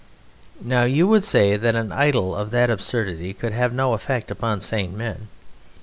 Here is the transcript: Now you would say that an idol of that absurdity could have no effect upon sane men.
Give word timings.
Now 0.63 0.83
you 0.83 1.05
would 1.05 1.23
say 1.23 1.57
that 1.57 1.75
an 1.75 1.91
idol 1.91 2.35
of 2.35 2.49
that 2.49 2.71
absurdity 2.71 3.35
could 3.35 3.53
have 3.53 3.71
no 3.71 3.93
effect 3.93 4.31
upon 4.31 4.59
sane 4.59 4.97
men. 4.97 5.27